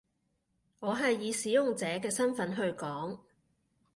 [0.79, 3.19] 我係以使用者嘅身分去講